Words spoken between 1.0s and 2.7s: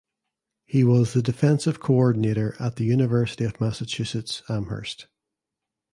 thedefensive coordinator